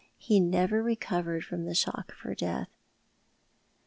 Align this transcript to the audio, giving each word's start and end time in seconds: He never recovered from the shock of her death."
He 0.17 0.39
never 0.39 0.81
recovered 0.81 1.45
from 1.45 1.65
the 1.65 1.75
shock 1.75 2.09
of 2.11 2.21
her 2.21 2.33
death." 2.33 2.71